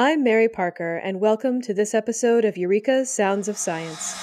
I'm 0.00 0.22
Mary 0.22 0.48
Parker, 0.48 0.98
and 0.98 1.18
welcome 1.18 1.60
to 1.62 1.74
this 1.74 1.92
episode 1.92 2.44
of 2.44 2.56
Eureka's 2.56 3.10
Sounds 3.10 3.48
of 3.48 3.58
Science. 3.58 4.14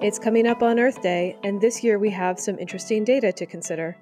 It's 0.00 0.18
coming 0.18 0.48
up 0.48 0.64
on 0.64 0.80
Earth 0.80 1.00
Day, 1.00 1.36
and 1.44 1.60
this 1.60 1.84
year 1.84 2.00
we 2.00 2.10
have 2.10 2.40
some 2.40 2.58
interesting 2.58 3.04
data 3.04 3.30
to 3.30 3.46
consider. 3.46 3.96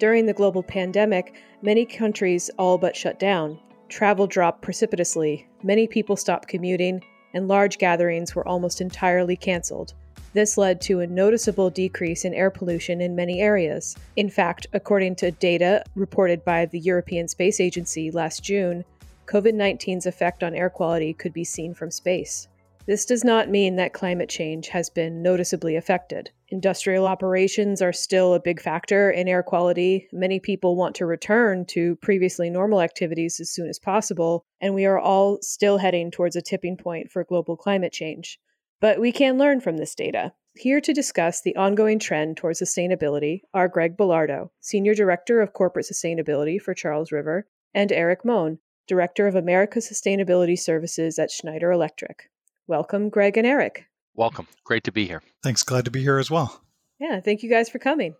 During 0.00 0.24
the 0.24 0.32
global 0.32 0.62
pandemic, 0.62 1.34
many 1.60 1.84
countries 1.84 2.50
all 2.58 2.78
but 2.78 2.96
shut 2.96 3.18
down. 3.18 3.58
Travel 3.90 4.26
dropped 4.26 4.62
precipitously, 4.62 5.46
many 5.62 5.86
people 5.86 6.16
stopped 6.16 6.48
commuting, 6.48 7.04
and 7.34 7.46
large 7.46 7.76
gatherings 7.76 8.34
were 8.34 8.48
almost 8.48 8.80
entirely 8.80 9.36
canceled. 9.36 9.92
This 10.32 10.56
led 10.56 10.80
to 10.82 11.00
a 11.00 11.06
noticeable 11.06 11.68
decrease 11.68 12.24
in 12.24 12.32
air 12.32 12.50
pollution 12.50 13.02
in 13.02 13.14
many 13.14 13.42
areas. 13.42 13.94
In 14.16 14.30
fact, 14.30 14.66
according 14.72 15.16
to 15.16 15.32
data 15.32 15.84
reported 15.94 16.46
by 16.46 16.64
the 16.64 16.80
European 16.80 17.28
Space 17.28 17.60
Agency 17.60 18.10
last 18.10 18.42
June, 18.42 18.86
COVID 19.26 19.54
19's 19.54 20.06
effect 20.06 20.42
on 20.42 20.54
air 20.54 20.70
quality 20.70 21.12
could 21.12 21.34
be 21.34 21.44
seen 21.44 21.74
from 21.74 21.90
space. 21.90 22.48
This 22.86 23.04
does 23.04 23.22
not 23.22 23.50
mean 23.50 23.76
that 23.76 23.92
climate 23.92 24.30
change 24.30 24.68
has 24.68 24.88
been 24.88 25.20
noticeably 25.22 25.76
affected. 25.76 26.30
Industrial 26.52 27.06
operations 27.06 27.80
are 27.80 27.92
still 27.92 28.34
a 28.34 28.40
big 28.40 28.60
factor 28.60 29.08
in 29.08 29.28
air 29.28 29.42
quality. 29.42 30.08
Many 30.12 30.40
people 30.40 30.74
want 30.74 30.96
to 30.96 31.06
return 31.06 31.64
to 31.66 31.94
previously 31.96 32.50
normal 32.50 32.80
activities 32.80 33.38
as 33.38 33.50
soon 33.50 33.68
as 33.68 33.78
possible, 33.78 34.44
and 34.60 34.74
we 34.74 34.84
are 34.84 34.98
all 34.98 35.38
still 35.42 35.78
heading 35.78 36.10
towards 36.10 36.34
a 36.34 36.42
tipping 36.42 36.76
point 36.76 37.12
for 37.12 37.22
global 37.22 37.56
climate 37.56 37.92
change. 37.92 38.40
But 38.80 38.98
we 38.98 39.12
can 39.12 39.38
learn 39.38 39.60
from 39.60 39.76
this 39.76 39.94
data. 39.94 40.32
Here 40.56 40.80
to 40.80 40.92
discuss 40.92 41.40
the 41.40 41.54
ongoing 41.54 42.00
trend 42.00 42.36
towards 42.36 42.60
sustainability 42.60 43.42
are 43.54 43.68
Greg 43.68 43.96
Belardo, 43.96 44.50
Senior 44.60 44.94
Director 44.94 45.40
of 45.40 45.52
Corporate 45.52 45.86
Sustainability 45.86 46.60
for 46.60 46.74
Charles 46.74 47.12
River, 47.12 47.46
and 47.72 47.92
Eric 47.92 48.24
Mohn, 48.24 48.58
Director 48.88 49.28
of 49.28 49.36
America 49.36 49.78
Sustainability 49.78 50.58
Services 50.58 51.16
at 51.16 51.30
Schneider 51.30 51.70
Electric. 51.70 52.28
Welcome, 52.66 53.08
Greg 53.08 53.36
and 53.36 53.46
Eric. 53.46 53.86
Welcome. 54.14 54.46
Great 54.64 54.84
to 54.84 54.92
be 54.92 55.06
here. 55.06 55.22
Thanks. 55.42 55.62
Glad 55.62 55.84
to 55.84 55.90
be 55.90 56.00
here 56.00 56.18
as 56.18 56.30
well. 56.30 56.60
Yeah, 56.98 57.20
thank 57.20 57.42
you 57.42 57.50
guys 57.50 57.70
for 57.70 57.78
coming. 57.78 58.14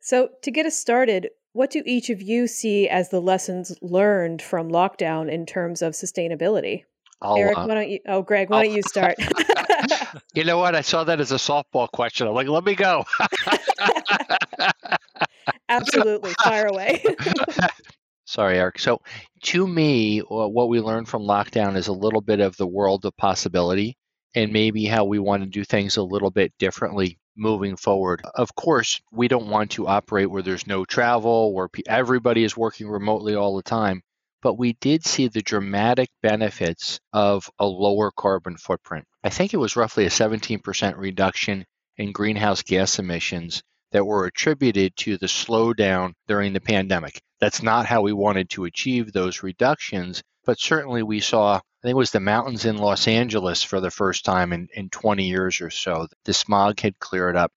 So, 0.00 0.30
to 0.42 0.50
get 0.50 0.66
us 0.66 0.76
started, 0.76 1.30
what 1.52 1.70
do 1.70 1.82
each 1.86 2.10
of 2.10 2.20
you 2.20 2.46
see 2.46 2.88
as 2.88 3.10
the 3.10 3.20
lessons 3.20 3.76
learned 3.80 4.42
from 4.42 4.68
lockdown 4.70 5.30
in 5.30 5.46
terms 5.46 5.80
of 5.80 5.92
sustainability? 5.92 6.84
I'll, 7.20 7.36
Eric, 7.36 7.56
uh, 7.56 7.64
why 7.66 7.74
don't 7.74 7.88
you? 7.88 8.00
Oh, 8.06 8.22
Greg, 8.22 8.50
why 8.50 8.58
I'll, 8.58 8.62
don't 8.64 8.74
you 8.74 8.82
start? 8.82 9.14
you 10.34 10.44
know 10.44 10.58
what? 10.58 10.74
I 10.74 10.80
saw 10.80 11.04
that 11.04 11.20
as 11.20 11.30
a 11.30 11.36
softball 11.36 11.90
question. 11.90 12.26
I'm 12.26 12.34
like, 12.34 12.48
let 12.48 12.64
me 12.64 12.74
go. 12.74 13.04
Absolutely, 15.68 16.32
fire 16.42 16.66
away. 16.66 17.04
Sorry, 18.24 18.58
Eric. 18.58 18.78
So, 18.78 19.00
to 19.42 19.66
me, 19.66 20.18
what 20.20 20.68
we 20.68 20.80
learned 20.80 21.08
from 21.08 21.22
lockdown 21.22 21.76
is 21.76 21.86
a 21.86 21.92
little 21.92 22.20
bit 22.20 22.40
of 22.40 22.56
the 22.56 22.66
world 22.66 23.04
of 23.04 23.16
possibility 23.16 23.96
and 24.34 24.52
maybe 24.52 24.84
how 24.84 25.04
we 25.04 25.18
want 25.18 25.42
to 25.42 25.48
do 25.48 25.64
things 25.64 25.96
a 25.96 26.02
little 26.02 26.30
bit 26.30 26.52
differently 26.58 27.18
moving 27.36 27.76
forward. 27.76 28.22
Of 28.34 28.54
course, 28.54 29.00
we 29.10 29.28
don't 29.28 29.48
want 29.48 29.72
to 29.72 29.86
operate 29.86 30.30
where 30.30 30.42
there's 30.42 30.66
no 30.66 30.84
travel, 30.84 31.54
where 31.54 31.68
everybody 31.86 32.44
is 32.44 32.56
working 32.56 32.88
remotely 32.88 33.34
all 33.34 33.56
the 33.56 33.62
time, 33.62 34.02
but 34.42 34.58
we 34.58 34.74
did 34.74 35.04
see 35.04 35.28
the 35.28 35.42
dramatic 35.42 36.10
benefits 36.22 37.00
of 37.12 37.48
a 37.58 37.66
lower 37.66 38.10
carbon 38.10 38.56
footprint. 38.56 39.06
I 39.24 39.30
think 39.30 39.54
it 39.54 39.58
was 39.58 39.76
roughly 39.76 40.04
a 40.04 40.10
17% 40.10 40.96
reduction 40.96 41.64
in 41.96 42.12
greenhouse 42.12 42.62
gas 42.62 42.98
emissions 42.98 43.62
that 43.92 44.04
were 44.04 44.26
attributed 44.26 44.96
to 44.96 45.16
the 45.18 45.26
slowdown 45.26 46.12
during 46.26 46.52
the 46.52 46.60
pandemic. 46.60 47.20
That's 47.40 47.62
not 47.62 47.86
how 47.86 48.02
we 48.02 48.12
wanted 48.12 48.50
to 48.50 48.64
achieve 48.64 49.12
those 49.12 49.42
reductions, 49.42 50.22
but 50.44 50.58
certainly 50.58 51.02
we 51.02 51.20
saw, 51.20 51.60
I 51.82 51.88
think 51.88 51.94
it 51.94 51.96
was 51.96 52.12
the 52.12 52.20
mountains 52.20 52.64
in 52.64 52.76
Los 52.78 53.08
Angeles 53.08 53.62
for 53.62 53.80
the 53.80 53.90
first 53.90 54.24
time 54.24 54.52
in, 54.52 54.68
in 54.74 54.88
20 54.88 55.26
years 55.26 55.60
or 55.60 55.70
so. 55.70 56.06
The 56.24 56.32
smog 56.32 56.78
had 56.80 56.98
cleared 57.00 57.36
up. 57.36 57.50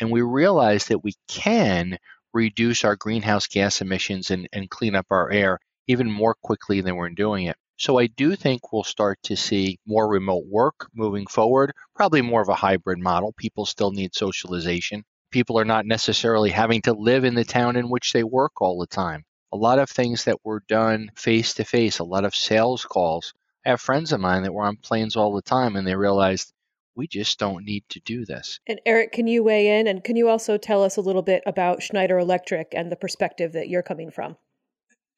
And 0.00 0.10
we 0.10 0.22
realized 0.22 0.88
that 0.88 1.02
we 1.02 1.14
can 1.28 1.98
reduce 2.32 2.84
our 2.84 2.96
greenhouse 2.96 3.46
gas 3.46 3.80
emissions 3.80 4.30
and, 4.30 4.48
and 4.52 4.70
clean 4.70 4.94
up 4.94 5.06
our 5.10 5.30
air 5.30 5.58
even 5.88 6.10
more 6.10 6.36
quickly 6.42 6.80
than 6.80 6.96
we're 6.96 7.10
doing 7.10 7.46
it. 7.46 7.56
So 7.76 7.98
I 7.98 8.06
do 8.06 8.36
think 8.36 8.72
we'll 8.72 8.84
start 8.84 9.18
to 9.24 9.36
see 9.36 9.78
more 9.86 10.08
remote 10.08 10.44
work 10.46 10.88
moving 10.94 11.26
forward, 11.26 11.72
probably 11.94 12.22
more 12.22 12.42
of 12.42 12.48
a 12.48 12.54
hybrid 12.54 12.98
model. 12.98 13.34
People 13.36 13.66
still 13.66 13.90
need 13.90 14.14
socialization 14.14 15.04
people 15.34 15.58
are 15.58 15.64
not 15.64 15.84
necessarily 15.84 16.48
having 16.48 16.80
to 16.80 16.92
live 16.92 17.24
in 17.24 17.34
the 17.34 17.44
town 17.44 17.74
in 17.74 17.90
which 17.90 18.12
they 18.12 18.22
work 18.22 18.62
all 18.62 18.78
the 18.78 18.86
time. 18.86 19.24
A 19.52 19.56
lot 19.56 19.80
of 19.80 19.90
things 19.90 20.22
that 20.24 20.38
were 20.44 20.62
done 20.68 21.10
face 21.16 21.54
to 21.54 21.64
face, 21.64 21.98
a 21.98 22.04
lot 22.04 22.24
of 22.24 22.36
sales 22.36 22.84
calls. 22.84 23.34
I 23.64 23.70
have 23.70 23.80
friends 23.80 24.12
of 24.12 24.20
mine 24.20 24.42
that 24.42 24.52
were 24.52 24.64
on 24.64 24.76
planes 24.76 25.16
all 25.16 25.34
the 25.34 25.42
time 25.42 25.76
and 25.76 25.86
they 25.86 25.94
realized 25.94 26.52
we 26.96 27.06
just 27.06 27.38
don't 27.38 27.64
need 27.64 27.84
to 27.88 28.00
do 28.00 28.24
this. 28.24 28.60
And 28.66 28.80
Eric, 28.86 29.12
can 29.12 29.26
you 29.26 29.42
weigh 29.42 29.80
in? 29.80 29.86
And 29.86 30.04
can 30.04 30.16
you 30.16 30.28
also 30.28 30.56
tell 30.56 30.82
us 30.82 30.96
a 30.96 31.00
little 31.00 31.22
bit 31.22 31.42
about 31.46 31.82
Schneider 31.82 32.18
Electric 32.18 32.68
and 32.72 32.92
the 32.92 32.96
perspective 32.96 33.52
that 33.52 33.68
you're 33.68 33.82
coming 33.82 34.10
from? 34.10 34.36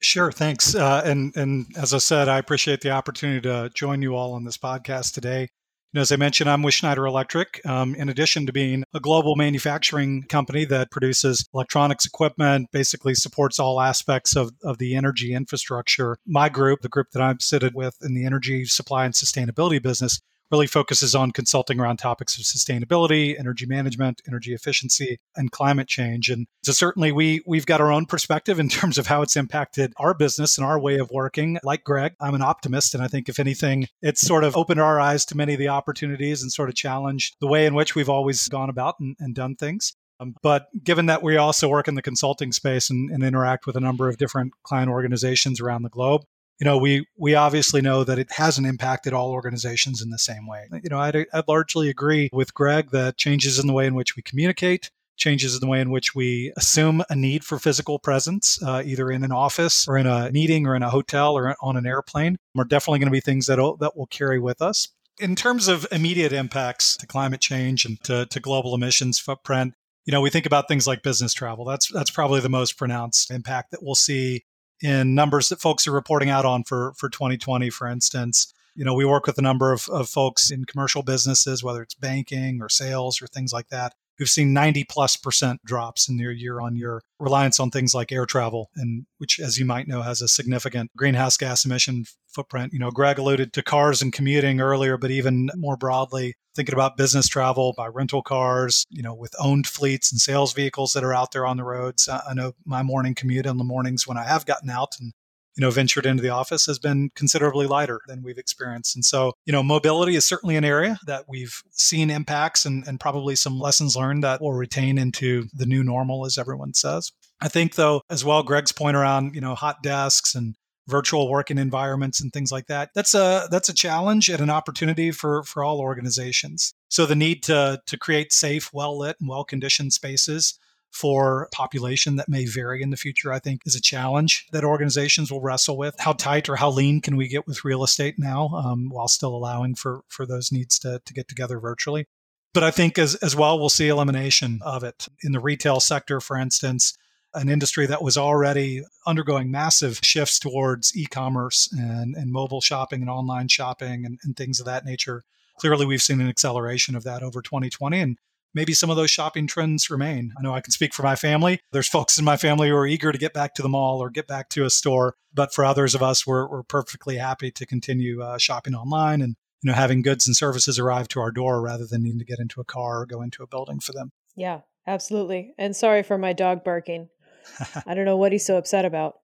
Sure, 0.01 0.31
thanks. 0.31 0.75
Uh, 0.75 1.03
and 1.05 1.35
and 1.37 1.67
as 1.77 1.95
I 1.95 1.99
said, 1.99 2.29
I 2.29 2.39
appreciate 2.39 2.83
the 2.83 2.91
opportunity 2.91 3.41
to 3.43 3.71
join 3.75 4.03
you 4.03 4.15
all 4.15 4.35
on 4.35 4.45
this 4.45 4.59
podcast 4.59 5.15
today. 5.15 5.49
And 5.95 6.01
as 6.01 6.13
I 6.13 6.17
mentioned, 6.17 6.51
I'm 6.51 6.63
with 6.63 6.75
Schneider 6.75 7.07
Electric. 7.07 7.61
Um, 7.65 7.95
in 7.95 8.09
addition 8.09 8.47
to 8.47 8.53
being 8.53 8.85
a 8.93 9.01
global 9.01 9.37
manufacturing 9.37 10.25
company 10.29 10.65
that 10.67 10.91
produces 10.91 11.49
electronics 11.55 12.05
equipment, 12.05 12.69
basically 12.73 13.15
supports 13.15 13.59
all 13.59 13.81
aspects 13.81 14.37
of, 14.37 14.51
of 14.63 14.79
the 14.79 14.95
energy 14.95 15.33
infrastructure, 15.33 16.19
my 16.27 16.49
group, 16.49 16.83
the 16.83 16.89
group 16.89 17.09
that 17.13 17.23
I'm 17.23 17.41
seated 17.41 17.75
with 17.75 17.97
in 18.03 18.15
the 18.15 18.27
energy 18.27 18.65
supply 18.67 19.05
and 19.05 19.15
sustainability 19.15 19.83
business, 19.83 20.21
really 20.51 20.67
focuses 20.67 21.15
on 21.15 21.31
consulting 21.31 21.81
around 21.81 21.97
topics 21.99 22.39
of 22.39 22.45
sustainability, 22.45 23.39
energy 23.39 23.67
management, 23.67 24.23
energy 24.29 24.55
efficiency, 24.55 25.19
and 25.37 25.51
climate 25.51 25.89
change. 25.89 26.31
And 26.31 26.47
so 26.63 26.73
certainly 26.73 27.13
we 27.13 27.43
we've 27.47 27.67
got 27.67 27.81
our 27.81 27.93
own 27.93 28.07
perspective 28.07 28.59
in 28.59 28.69
terms 28.77 28.99
of 28.99 29.07
how 29.07 29.23
it's 29.23 29.37
impacted 29.37 29.93
our 29.97 30.15
business 30.15 30.59
and 30.59 30.67
our 30.67 30.79
way 30.79 30.97
of 30.97 31.11
working. 31.11 31.59
Like 31.63 31.85
Greg, 31.85 32.15
I'm 32.21 32.35
an 32.35 32.43
optimist, 32.43 32.95
and 32.95 33.03
I 33.03 33.09
think 33.09 33.29
if 33.29 33.39
anything, 33.39 33.89
it's 34.03 34.21
sort 34.21 34.45
of 34.45 34.57
opened 34.57 34.81
our 34.81 35.01
eyes 35.01 35.25
to 35.27 35.37
many 35.37 35.55
of 35.55 35.59
the 35.59 35.69
opportunities 35.69 36.43
and 36.43 36.53
sort 36.53 36.69
of 36.69 36.75
challenged 36.75 37.37
the 37.41 37.47
way 37.47 37.67
in 37.67 37.75
which 37.75 37.95
we've 37.95 38.09
always 38.09 38.49
gone 38.49 38.71
about 38.71 38.97
and, 39.01 39.17
and 39.19 39.35
done 39.35 39.57
things. 39.57 39.95
Um, 40.19 40.35
but 40.43 40.69
given 40.83 41.07
that 41.07 41.23
we 41.23 41.37
also 41.37 41.69
work 41.69 41.89
in 41.89 41.95
the 41.95 42.03
consulting 42.03 42.53
space 42.53 42.89
and, 42.89 43.11
and, 43.11 43.23
interact 43.23 43.67
with 43.67 43.77
a 43.77 43.81
number 43.81 44.09
of 44.09 44.17
different 44.17 44.53
client 44.63 44.91
organizations 44.91 45.61
around 45.61 45.83
the 45.83 45.91
globe, 45.91 46.23
you 46.59 46.65
know, 46.65 46.79
we 46.79 47.07
we 47.17 47.35
obviously 47.35 47.83
know 47.83 48.05
that 48.05 48.19
it 48.19 48.29
hasn't 48.33 48.67
impacted 48.67 49.13
all 49.13 49.31
organizations 49.31 50.01
in 50.03 50.11
the 50.11 50.19
same 50.19 50.47
way. 50.47 50.69
You 50.73 50.91
know, 50.91 50.99
I'd, 50.99 51.27
I'd 51.33 51.49
largely 51.49 51.89
agree 51.89 52.31
with 52.33 52.55
Greg 52.55 52.91
that 52.93 53.17
changes 53.17 53.59
in 53.59 53.67
the 53.67 53.73
way 53.73 53.87
in 53.87 53.95
which 53.95 54.17
we 54.17 54.23
communicate, 54.23 54.91
changes 55.17 55.55
in 55.55 55.61
the 55.61 55.67
way 55.67 55.81
in 55.81 55.91
which 55.91 56.15
we 56.15 56.53
assume 56.57 57.03
a 57.11 57.17
need 57.17 57.45
for 57.45 57.59
physical 57.59 57.99
presence, 57.99 58.59
uh, 58.63 58.83
either 58.85 59.11
in 59.11 59.23
an 59.23 59.33
office 59.33 59.87
or 59.87 59.99
in 59.99 60.07
a 60.07 60.31
meeting 60.33 60.67
or 60.67 60.75
in 60.75 60.83
a 60.83 60.91
hotel 60.91 61.37
or 61.37 61.55
on 61.61 61.77
an 61.77 61.87
airplane, 61.87 62.39
are 62.57 62.65
definitely 62.65 63.01
going 63.01 63.09
to 63.09 63.13
be 63.13 63.21
things 63.21 63.47
that 63.47 63.57
that 63.81 63.97
will 63.97 64.07
carry 64.07 64.39
with 64.39 64.63
us. 64.63 64.89
In 65.19 65.35
terms 65.35 65.69
of 65.69 65.87
immediate 65.91 66.33
impacts 66.33 66.97
to 66.99 67.07
climate 67.07 67.41
change 67.41 67.87
and 67.87 68.03
to, 68.05 68.27
to 68.27 68.41
global 68.41 68.75
emissions 68.75 69.19
footprint, 69.19 69.75
you 70.05 70.13
know, 70.13 70.21
we 70.21 70.31
think 70.31 70.47
about 70.47 70.69
things 70.69 70.87
like 70.87 71.03
business 71.03 71.35
travel. 71.35 71.65
That's 71.65 71.91
that's 71.93 72.11
probably 72.11 72.41
the 72.41 72.49
most 72.49 72.79
pronounced 72.79 73.31
impact 73.31 73.73
that 73.73 73.83
we'll 73.83 73.95
see 73.95 74.45
in 74.83 75.15
numbers 75.15 75.49
that 75.49 75.61
folks 75.61 75.87
are 75.87 75.93
reporting 75.93 76.31
out 76.31 76.45
on 76.45 76.65
for, 76.65 76.93
for 76.97 77.09
2020, 77.09 77.71
for 77.71 77.87
instance. 77.87 78.53
You 78.75 78.85
know, 78.85 78.95
we 78.95 79.05
work 79.05 79.27
with 79.27 79.39
a 79.39 79.43
number 79.43 79.73
of, 79.73 79.89
of 79.89 80.09
folks 80.09 80.51
in 80.51 80.67
commercial 80.67 81.03
businesses, 81.03 81.65
whether 81.65 81.83
it's 81.83 81.95
banking 81.95 82.61
or 82.61 82.69
sales 82.69 83.23
or 83.23 83.27
things 83.27 83.53
like 83.53 83.69
that, 83.69 83.95
who've 84.19 84.29
seen 84.29 84.53
90 84.53 84.85
plus 84.85 85.17
percent 85.17 85.61
drops 85.65 86.09
in 86.09 86.17
their 86.17 86.33
year 86.33 86.61
on 86.61 86.77
year 86.77 87.03
reliance 87.19 87.59
on 87.59 87.71
things 87.71 87.95
like 87.95 88.13
air 88.13 88.27
travel, 88.27 88.71
and 88.77 89.07
which, 89.19 89.41
as 89.41 89.59
you 89.59 89.65
might 89.65 89.89
know, 89.89 90.03
has 90.03 90.21
a 90.21 90.29
significant 90.29 90.91
greenhouse 90.97 91.37
gas 91.37 91.65
emission 91.65 92.05
footprint. 92.29 92.73
You 92.73 92.79
know, 92.79 92.91
Greg 92.91 93.19
alluded 93.19 93.53
to 93.55 93.63
cars 93.63 94.03
and 94.03 94.13
commuting 94.13 94.61
earlier, 94.61 94.97
but 94.99 95.11
even 95.11 95.51
more 95.55 95.77
broadly, 95.77 96.35
thinking 96.55 96.75
about 96.75 96.97
business 96.97 97.29
travel 97.29 97.75
by 97.77 97.87
rental 97.87 98.23
cars, 98.23 98.87
you 98.91 99.03
know, 99.03 99.15
with 99.15 99.35
owned 99.39 99.67
fleets 99.67 100.13
and 100.13 100.21
sales 100.21 100.53
vehicles 100.53 100.93
that 100.93 101.05
are 101.05 101.15
out 101.15 101.33
there 101.33 101.47
on 101.47 101.57
the 101.57 101.65
roads. 101.65 102.09
I 102.09 102.35
know 102.35 102.53
my 102.65 102.83
morning 102.83 103.15
commute 103.15 103.47
in 103.47 103.57
the 103.57 103.65
mornings 103.65 104.07
when 104.07 104.19
I 104.19 104.25
have 104.25 104.47
gotten 104.47 104.71
out 104.71 104.95
and 105.01 105.13
you 105.57 105.63
know 105.63 105.71
ventured 105.71 106.07
into 106.07 106.23
the 106.23 106.29
office 106.29 106.67
has 106.67 106.79
been 106.79 107.11
considerably 107.15 107.67
lighter 107.67 108.01
than 108.07 108.23
we've 108.23 108.39
experienced 108.39 108.95
and 108.95 109.05
so 109.05 109.33
you 109.45 109.53
know 109.53 109.63
mobility 109.63 110.15
is 110.15 110.27
certainly 110.27 110.57
an 110.57 110.65
area 110.65 110.99
that 111.07 111.25
we've 111.29 111.63
seen 111.71 112.11
impacts 112.11 112.65
and, 112.65 112.87
and 112.87 113.01
probably 113.01 113.35
some 113.35 113.59
lessons 113.59 113.97
learned 113.97 114.23
that 114.23 114.41
will 114.41 114.53
retain 114.53 114.99
into 114.99 115.47
the 115.55 115.67
new 115.67 115.83
normal 115.83 116.27
as 116.27 116.39
everyone 116.39 116.75
says 116.75 117.13
i 117.41 117.49
think 117.49 117.75
though 117.75 118.03
as 118.11 118.25
well 118.25 118.43
greg's 118.43 118.73
point 118.73 118.97
around 118.97 119.35
you 119.35 119.41
know 119.41 119.55
hot 119.55 119.83
desks 119.83 120.35
and 120.35 120.55
virtual 120.89 121.29
working 121.29 121.59
environments 121.59 122.21
and 122.21 122.33
things 122.33 122.53
like 122.53 122.67
that. 122.69 122.91
That's 122.95 123.15
a 123.15 123.49
that's 123.51 123.69
a 123.69 123.75
challenge 123.75 124.29
and 124.29 124.41
an 124.41 124.51
opportunity 124.51 125.11
for 125.11 125.43
for 125.43 125.65
all 125.65 125.81
organizations. 125.81 126.73
So 126.89 127.07
the 127.07 127.17
need 127.17 127.43
to 127.45 127.81
to 127.87 127.99
create 127.99 128.33
safe, 128.33 128.73
well 128.73 128.99
lit, 128.99 129.17
and 129.21 129.29
well 129.29 129.45
conditioned 129.45 129.93
spaces 129.93 130.59
for 130.91 131.49
population 131.53 132.17
that 132.17 132.29
may 132.29 132.47
vary 132.47 132.83
in 132.83 132.91
the 132.91 132.97
future, 132.97 133.33
I 133.33 133.39
think 133.39 133.63
is 133.67 133.75
a 133.75 133.81
challenge 133.81 134.47
that 134.53 134.65
organizations 134.65 135.31
will 135.31 135.43
wrestle 135.43 135.77
with. 135.77 135.95
How 135.99 136.13
tight 136.13 136.49
or 136.49 136.57
how 136.57 136.71
lean 136.71 137.01
can 137.01 137.17
we 137.17 137.29
get 137.29 137.47
with 137.47 137.65
real 137.65 137.85
estate 137.85 138.19
now 138.19 138.49
um, 138.49 138.89
while 138.91 139.09
still 139.09 139.35
allowing 139.35 139.75
for, 139.75 140.01
for 140.09 140.25
those 140.27 140.51
needs 140.51 140.79
to, 140.81 141.01
to 141.05 141.13
get 141.13 141.29
together 141.29 141.61
virtually? 141.61 142.07
But 142.55 142.65
I 142.65 142.71
think 142.71 142.99
as, 142.99 143.15
as 143.17 143.37
well, 143.37 143.59
we'll 143.59 143.69
see 143.69 143.89
elimination 143.89 144.61
of 144.63 144.83
it. 144.83 145.09
In 145.23 145.33
the 145.33 145.41
retail 145.41 145.79
sector, 145.79 146.21
for 146.21 146.39
instance, 146.39 146.97
an 147.35 147.51
industry 147.51 147.87
that 147.87 148.03
was 148.03 148.17
already 148.17 148.83
undergoing 149.07 149.51
massive 149.51 150.01
shifts 150.03 150.39
towards 150.39 150.97
e-commerce 150.97 151.69
and, 151.79 152.17
and 152.17 152.33
mobile 152.33 152.63
shopping 152.63 153.03
and 153.03 153.11
online 153.11 153.49
shopping 153.49 154.07
and, 154.07 154.19
and 154.25 154.37
things 154.37 154.59
of 154.59 154.65
that 154.65 154.87
nature. 154.87 155.25
Clearly, 155.59 155.85
we've 155.85 156.01
seen 156.01 156.21
an 156.23 156.29
acceleration 156.29 156.97
of 156.97 157.05
that 157.05 157.23
over 157.23 157.43
2020. 157.43 158.01
And 158.01 158.19
maybe 158.57 158.73
some 158.73 158.89
of 158.89 158.97
those 158.97 159.11
shopping 159.11 159.47
trends 159.47 159.91
remain. 159.91 160.33
I 160.37 160.43
know 160.43 160.55
I 160.55 160.63
can 160.63 160.73
speak 160.73 160.95
for 160.95 161.03
my 161.03 161.15
family. 161.15 161.61
There's 161.73 161.89
folks 161.89 162.19
in 162.19 162.25
my 162.25 162.39
family 162.39 162.71
who 162.71 162.75
are 162.75 162.87
eager 162.87 163.13
to 163.13 163.19
get 163.19 163.35
back 163.35 163.55
to 163.55 163.63
the 163.63 163.69
mall 163.69 164.03
or 164.03 164.09
get 164.09 164.27
back 164.27 164.49
to 164.51 164.65
a 164.65 164.71
store. 164.71 165.15
But 165.33 165.53
for 165.53 165.65
others 165.65 165.95
of 165.95 166.03
us, 166.03 166.27
we're, 166.27 166.49
we're 166.49 166.63
perfectly 166.63 167.19
happy 167.19 167.51
to 167.51 167.67
continue 167.67 168.23
uh, 168.23 168.39
shopping 168.39 168.75
online 168.75 169.21
and 169.21 169.37
you 169.63 169.71
know 169.71 169.77
having 169.77 170.03
goods 170.03 170.27
and 170.27 170.35
services 170.35 170.79
arrive 170.79 171.07
to 171.09 171.21
our 171.21 171.31
door 171.31 171.61
rather 171.61 171.87
than 171.87 172.03
needing 172.03 172.19
to 172.19 172.25
get 172.25 172.39
into 172.39 172.61
a 172.61 172.65
car 172.65 173.03
or 173.03 173.07
go 173.07 173.21
into 173.21 173.43
a 173.43 173.47
building 173.47 173.79
for 173.79 173.93
them. 173.93 174.11
Yeah, 174.35 174.61
absolutely. 174.87 175.55
And 175.59 175.77
sorry 175.77 176.03
for 176.03 176.17
my 176.17 176.33
dog 176.33 176.65
barking. 176.65 177.11
I 177.87 177.95
don't 177.95 178.07
know 178.07 178.17
what 178.17 178.33
he's 178.33 178.47
so 178.47 178.57
upset 178.57 178.87
about. 178.87 179.17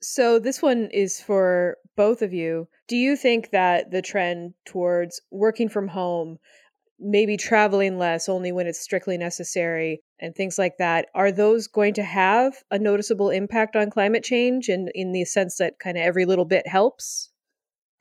So 0.00 0.40
this 0.40 0.60
one 0.60 0.88
is 0.92 1.20
for 1.20 1.76
both 1.96 2.22
of 2.22 2.32
you. 2.32 2.66
Do 2.88 2.96
you 2.96 3.16
think 3.16 3.50
that 3.50 3.92
the 3.92 4.02
trend 4.02 4.54
towards 4.64 5.20
working 5.30 5.68
from 5.68 5.86
home 5.86 6.38
maybe 7.02 7.36
traveling 7.36 7.98
less 7.98 8.28
only 8.28 8.52
when 8.52 8.66
it's 8.66 8.80
strictly 8.80 9.18
necessary 9.18 10.02
and 10.20 10.34
things 10.34 10.58
like 10.58 10.76
that 10.78 11.08
are 11.14 11.32
those 11.32 11.66
going 11.66 11.94
to 11.94 12.02
have 12.02 12.54
a 12.70 12.78
noticeable 12.78 13.30
impact 13.30 13.76
on 13.76 13.90
climate 13.90 14.22
change 14.22 14.68
and 14.68 14.88
in, 14.94 15.08
in 15.08 15.12
the 15.12 15.24
sense 15.24 15.56
that 15.56 15.78
kind 15.78 15.96
of 15.96 16.04
every 16.04 16.24
little 16.24 16.44
bit 16.44 16.66
helps 16.66 17.30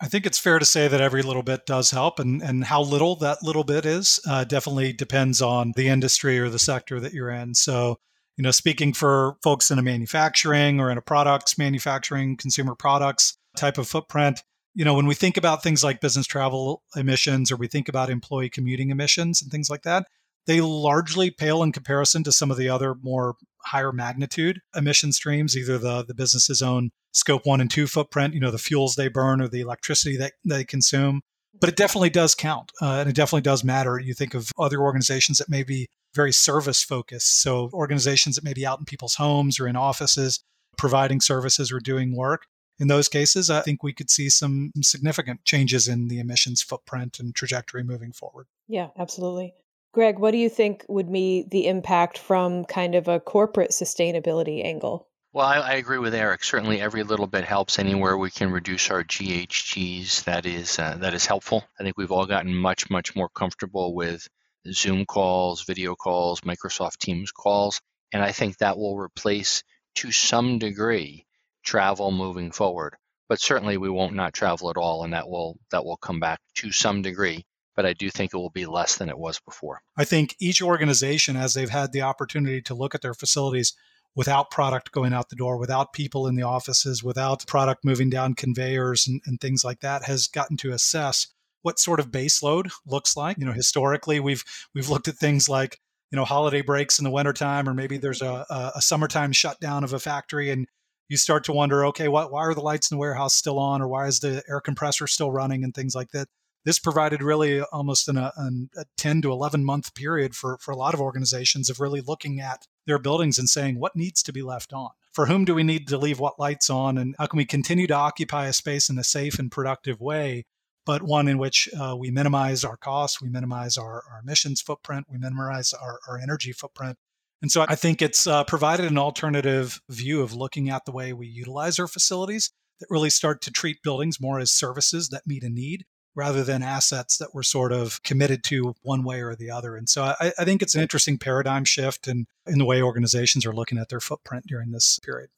I 0.03 0.07
think 0.07 0.25
it's 0.25 0.39
fair 0.39 0.57
to 0.57 0.65
say 0.65 0.87
that 0.87 0.99
every 0.99 1.21
little 1.21 1.43
bit 1.43 1.67
does 1.67 1.91
help, 1.91 2.17
and, 2.17 2.41
and 2.41 2.63
how 2.63 2.81
little 2.81 3.15
that 3.17 3.43
little 3.43 3.63
bit 3.63 3.85
is 3.85 4.19
uh, 4.27 4.43
definitely 4.45 4.93
depends 4.93 5.43
on 5.43 5.73
the 5.75 5.89
industry 5.89 6.39
or 6.39 6.49
the 6.49 6.57
sector 6.57 6.99
that 6.99 7.13
you're 7.13 7.29
in. 7.29 7.53
So, 7.53 7.99
you 8.35 8.41
know, 8.41 8.49
speaking 8.49 8.93
for 8.93 9.35
folks 9.43 9.69
in 9.69 9.77
a 9.77 9.83
manufacturing 9.83 10.79
or 10.79 10.89
in 10.89 10.97
a 10.97 11.03
products 11.03 11.55
manufacturing, 11.59 12.35
consumer 12.35 12.73
products 12.73 13.37
type 13.55 13.77
of 13.77 13.87
footprint, 13.87 14.41
you 14.73 14.85
know, 14.85 14.93
when 14.93 15.05
we 15.05 15.15
think 15.15 15.37
about 15.37 15.63
things 15.63 15.83
like 15.83 16.01
business 16.01 16.25
travel 16.25 16.83
emissions 16.95 17.51
or 17.51 17.57
we 17.57 17.67
think 17.67 17.89
about 17.89 18.09
employee 18.09 18.49
commuting 18.49 18.89
emissions 18.89 19.41
and 19.41 19.51
things 19.51 19.69
like 19.69 19.83
that, 19.83 20.07
they 20.47 20.61
largely 20.61 21.29
pale 21.29 21.61
in 21.61 21.71
comparison 21.71 22.23
to 22.23 22.31
some 22.31 22.49
of 22.49 22.57
the 22.57 22.69
other 22.69 22.95
more 22.95 23.35
higher 23.65 23.91
magnitude 23.91 24.59
emission 24.75 25.11
streams, 25.11 25.55
either 25.55 25.77
the, 25.77 26.03
the 26.03 26.15
business's 26.15 26.61
own 26.61 26.91
scope 27.11 27.45
one 27.45 27.61
and 27.61 27.69
two 27.69 27.85
footprint, 27.85 28.33
you 28.33 28.39
know, 28.39 28.51
the 28.51 28.57
fuels 28.57 28.95
they 28.95 29.07
burn 29.07 29.41
or 29.41 29.47
the 29.47 29.61
electricity 29.61 30.17
that 30.17 30.33
they 30.45 30.63
consume. 30.63 31.21
But 31.59 31.69
it 31.69 31.75
definitely 31.75 32.09
does 32.09 32.33
count 32.33 32.71
uh, 32.81 32.95
and 32.99 33.09
it 33.09 33.15
definitely 33.15 33.41
does 33.41 33.63
matter. 33.63 33.99
You 33.99 34.13
think 34.13 34.33
of 34.33 34.51
other 34.57 34.79
organizations 34.79 35.37
that 35.37 35.49
may 35.49 35.63
be 35.63 35.89
very 36.15 36.31
service 36.31 36.81
focused. 36.81 37.41
So 37.41 37.69
organizations 37.73 38.35
that 38.35 38.43
may 38.43 38.53
be 38.53 38.65
out 38.65 38.79
in 38.79 38.85
people's 38.85 39.15
homes 39.15 39.59
or 39.59 39.67
in 39.67 39.75
offices 39.75 40.39
providing 40.77 41.21
services 41.21 41.71
or 41.71 41.79
doing 41.79 42.15
work 42.15 42.45
in 42.81 42.87
those 42.87 43.07
cases, 43.07 43.51
I 43.51 43.61
think 43.61 43.83
we 43.83 43.93
could 43.93 44.09
see 44.09 44.27
some 44.29 44.71
significant 44.81 45.45
changes 45.45 45.87
in 45.87 46.07
the 46.07 46.19
emissions 46.19 46.63
footprint 46.63 47.19
and 47.19 47.33
trajectory 47.33 47.83
moving 47.83 48.11
forward. 48.11 48.47
Yeah, 48.67 48.87
absolutely. 48.97 49.53
Greg, 49.93 50.17
what 50.17 50.31
do 50.31 50.37
you 50.37 50.49
think 50.49 50.83
would 50.89 51.11
be 51.11 51.45
the 51.51 51.67
impact 51.67 52.17
from 52.17 52.65
kind 52.65 52.95
of 52.95 53.07
a 53.07 53.19
corporate 53.19 53.69
sustainability 53.69 54.65
angle? 54.65 55.07
Well, 55.31 55.45
I, 55.45 55.57
I, 55.57 55.73
agree 55.73 55.99
with 55.99 56.15
Eric. 56.15 56.43
Certainly, 56.43 56.81
every 56.81 57.03
little 57.03 57.27
bit 57.27 57.45
helps. 57.45 57.77
Anywhere 57.77 58.17
we 58.17 58.31
can 58.31 58.51
reduce 58.51 58.89
our 58.89 59.03
GHGs, 59.03 60.23
that 60.23 60.45
is 60.45 60.79
uh, 60.79 60.97
that 60.99 61.13
is 61.13 61.25
helpful. 61.25 61.63
I 61.79 61.83
think 61.83 61.97
we've 61.97 62.11
all 62.11 62.25
gotten 62.25 62.53
much, 62.53 62.89
much 62.89 63.15
more 63.15 63.29
comfortable 63.29 63.93
with 63.93 64.27
Zoom 64.71 65.05
calls, 65.05 65.63
video 65.63 65.95
calls, 65.95 66.41
Microsoft 66.41 66.97
Teams 66.97 67.31
calls, 67.31 67.79
and 68.11 68.23
I 68.23 68.31
think 68.31 68.57
that 68.57 68.77
will 68.77 68.97
replace, 68.97 69.63
to 69.95 70.11
some 70.11 70.59
degree, 70.59 71.27
travel 71.63 72.11
moving 72.11 72.51
forward. 72.51 72.95
But 73.29 73.39
certainly 73.39 73.77
we 73.77 73.89
won't 73.89 74.15
not 74.15 74.33
travel 74.33 74.69
at 74.69 74.77
all, 74.77 75.03
and 75.03 75.13
that 75.13 75.29
will 75.29 75.57
that 75.71 75.85
will 75.85 75.97
come 75.97 76.19
back 76.19 76.39
to 76.55 76.71
some 76.71 77.01
degree. 77.01 77.45
But 77.75 77.85
I 77.85 77.93
do 77.93 78.09
think 78.09 78.33
it 78.33 78.37
will 78.37 78.49
be 78.49 78.65
less 78.65 78.97
than 78.97 79.07
it 79.07 79.17
was 79.17 79.39
before. 79.39 79.81
I 79.97 80.03
think 80.03 80.35
each 80.39 80.61
organization, 80.61 81.37
as 81.37 81.53
they've 81.53 81.69
had 81.69 81.93
the 81.93 82.01
opportunity 82.01 82.61
to 82.63 82.75
look 82.75 82.93
at 82.93 83.01
their 83.01 83.13
facilities 83.13 83.73
without 84.13 84.51
product 84.51 84.91
going 84.91 85.13
out 85.13 85.29
the 85.29 85.37
door, 85.37 85.57
without 85.57 85.93
people 85.93 86.27
in 86.27 86.35
the 86.35 86.43
offices, 86.43 87.01
without 87.01 87.47
product 87.47 87.85
moving 87.85 88.09
down 88.09 88.33
conveyors 88.33 89.07
and, 89.07 89.21
and 89.25 89.39
things 89.39 89.63
like 89.63 89.79
that, 89.79 90.03
has 90.03 90.27
gotten 90.27 90.57
to 90.57 90.73
assess 90.73 91.27
what 91.61 91.79
sort 91.79 92.01
of 92.01 92.11
baseload 92.11 92.71
looks 92.85 93.15
like. 93.15 93.37
You 93.37 93.45
know, 93.45 93.53
historically 93.53 94.19
we've 94.19 94.43
we've 94.75 94.89
looked 94.89 95.07
at 95.07 95.15
things 95.15 95.47
like 95.47 95.79
you 96.11 96.17
know 96.17 96.25
holiday 96.25 96.61
breaks 96.61 96.99
in 96.99 97.05
the 97.05 97.11
wintertime 97.11 97.67
or 97.67 97.73
maybe 97.73 97.97
there's 97.97 98.21
a, 98.21 98.45
a, 98.75 98.81
summertime 98.81 99.31
shutdown 99.31 99.83
of 99.83 99.93
a 99.93 99.99
factory 99.99 100.49
and 100.49 100.67
you 101.11 101.17
start 101.17 101.43
to 101.43 101.51
wonder, 101.51 101.85
okay, 101.87 102.07
what, 102.07 102.31
why 102.31 102.39
are 102.39 102.53
the 102.53 102.61
lights 102.61 102.89
in 102.89 102.95
the 102.95 102.99
warehouse 102.99 103.35
still 103.35 103.59
on, 103.59 103.81
or 103.81 103.87
why 103.89 104.07
is 104.07 104.21
the 104.21 104.41
air 104.47 104.61
compressor 104.61 105.07
still 105.07 105.29
running, 105.29 105.61
and 105.61 105.75
things 105.75 105.93
like 105.93 106.11
that. 106.11 106.29
This 106.63 106.79
provided 106.79 107.21
really 107.21 107.59
almost 107.59 108.07
an, 108.07 108.15
a, 108.15 108.31
a 108.77 108.85
10 108.97 109.21
to 109.23 109.31
11 109.31 109.65
month 109.65 109.93
period 109.93 110.35
for, 110.35 110.57
for 110.61 110.71
a 110.71 110.77
lot 110.77 110.93
of 110.93 111.01
organizations 111.01 111.69
of 111.69 111.81
really 111.81 111.99
looking 111.99 112.39
at 112.39 112.65
their 112.87 112.97
buildings 112.97 113.37
and 113.37 113.49
saying 113.49 113.77
what 113.77 113.93
needs 113.93 114.23
to 114.23 114.31
be 114.31 114.41
left 114.41 114.71
on. 114.71 114.91
For 115.11 115.25
whom 115.25 115.43
do 115.43 115.53
we 115.53 115.63
need 115.63 115.89
to 115.89 115.97
leave 115.97 116.19
what 116.19 116.39
lights 116.39 116.69
on, 116.69 116.97
and 116.97 117.13
how 117.19 117.25
can 117.25 117.37
we 117.37 117.45
continue 117.45 117.87
to 117.87 117.93
occupy 117.93 118.47
a 118.47 118.53
space 118.53 118.89
in 118.89 118.97
a 118.97 119.03
safe 119.03 119.37
and 119.37 119.51
productive 119.51 119.99
way 119.99 120.45
but 120.83 121.03
one 121.03 121.27
in 121.27 121.37
which 121.37 121.69
uh, 121.79 121.95
we 121.95 122.09
minimize 122.09 122.63
our 122.63 122.75
costs, 122.75 123.21
we 123.21 123.29
minimize 123.29 123.77
our, 123.77 124.03
our 124.11 124.19
emissions 124.23 124.61
footprint, 124.61 125.05
we 125.09 125.17
minimize 125.17 125.73
our, 125.73 125.99
our 126.07 126.17
energy 126.17 126.51
footprint, 126.51 126.97
and 127.41 127.51
so 127.51 127.65
I 127.67 127.75
think 127.75 128.01
it's 128.01 128.27
uh, 128.27 128.43
provided 128.43 128.85
an 128.85 128.97
alternative 128.97 129.81
view 129.89 130.21
of 130.21 130.33
looking 130.33 130.69
at 130.69 130.85
the 130.85 130.91
way 130.91 131.11
we 131.13 131.27
utilize 131.27 131.79
our 131.79 131.87
facilities 131.87 132.51
that 132.79 132.87
really 132.89 133.09
start 133.09 133.41
to 133.43 133.51
treat 133.51 133.81
buildings 133.83 134.19
more 134.19 134.39
as 134.39 134.51
services 134.51 135.09
that 135.09 135.25
meet 135.25 135.43
a 135.43 135.49
need 135.49 135.85
rather 136.13 136.43
than 136.43 136.61
assets 136.61 137.17
that 137.17 137.29
we're 137.33 137.43
sort 137.43 137.71
of 137.71 138.03
committed 138.03 138.43
to 138.43 138.75
one 138.81 139.03
way 139.03 139.21
or 139.21 139.35
the 139.35 139.49
other. 139.49 139.75
And 139.75 139.87
so 139.87 140.03
I, 140.03 140.33
I 140.37 140.45
think 140.45 140.61
it's 140.61 140.75
an 140.75 140.81
interesting 140.81 141.17
paradigm 141.17 141.63
shift 141.63 142.07
in, 142.07 142.25
in 142.45 142.59
the 142.59 142.65
way 142.65 142.81
organizations 142.81 143.45
are 143.45 143.53
looking 143.53 143.77
at 143.77 143.89
their 143.89 144.01
footprint 144.01 144.45
during 144.47 144.71
this 144.71 144.99
period. 144.99 145.29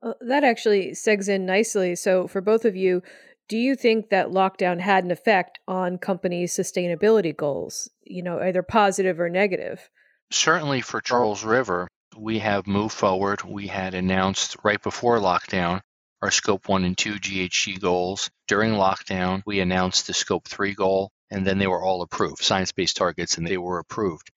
Well, 0.00 0.16
that 0.20 0.42
actually 0.42 0.92
segs 0.92 1.28
in 1.28 1.46
nicely. 1.46 1.94
So, 1.94 2.26
for 2.26 2.40
both 2.40 2.64
of 2.64 2.74
you, 2.74 3.02
do 3.48 3.56
you 3.56 3.76
think 3.76 4.08
that 4.08 4.28
lockdown 4.28 4.80
had 4.80 5.04
an 5.04 5.10
effect 5.10 5.60
on 5.68 5.98
companies' 5.98 6.56
sustainability 6.56 7.36
goals, 7.36 7.88
you 8.02 8.22
know, 8.22 8.40
either 8.40 8.62
positive 8.62 9.20
or 9.20 9.28
negative? 9.28 9.90
Certainly 10.34 10.80
for 10.80 11.00
Charles 11.00 11.44
River, 11.44 11.88
we 12.16 12.38
have 12.40 12.66
moved 12.66 12.94
forward. 12.94 13.42
We 13.42 13.66
had 13.66 13.94
announced 13.94 14.56
right 14.62 14.82
before 14.82 15.18
lockdown 15.18 15.80
our 16.22 16.30
scope 16.30 16.68
one 16.68 16.84
and 16.84 16.96
two 16.96 17.14
GHG 17.14 17.80
goals. 17.80 18.30
During 18.46 18.72
lockdown, 18.72 19.42
we 19.44 19.60
announced 19.60 20.06
the 20.06 20.14
scope 20.14 20.46
three 20.46 20.72
goal, 20.72 21.10
and 21.30 21.44
then 21.44 21.58
they 21.58 21.66
were 21.66 21.82
all 21.82 22.02
approved, 22.02 22.42
science 22.42 22.72
based 22.72 22.96
targets, 22.96 23.38
and 23.38 23.46
they 23.46 23.58
were 23.58 23.80
approved. 23.80 24.30